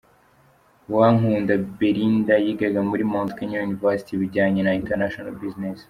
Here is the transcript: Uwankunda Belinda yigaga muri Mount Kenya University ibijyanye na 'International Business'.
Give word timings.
Uwankunda 0.91 1.53
Belinda 1.77 2.35
yigaga 2.45 2.79
muri 2.89 3.03
Mount 3.11 3.31
Kenya 3.37 3.65
University 3.69 4.11
ibijyanye 4.13 4.61
na 4.63 4.71
'International 4.79 5.35
Business'. 5.43 5.79